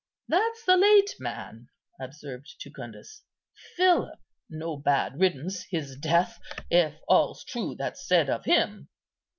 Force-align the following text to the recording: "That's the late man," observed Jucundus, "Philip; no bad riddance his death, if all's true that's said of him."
"That's 0.27 0.65
the 0.65 0.77
late 0.77 1.13
man," 1.19 1.69
observed 1.99 2.55
Jucundus, 2.57 3.21
"Philip; 3.77 4.19
no 4.49 4.75
bad 4.75 5.19
riddance 5.19 5.61
his 5.69 5.95
death, 5.95 6.39
if 6.71 6.95
all's 7.07 7.43
true 7.43 7.75
that's 7.77 8.07
said 8.07 8.27
of 8.27 8.45
him." 8.45 8.89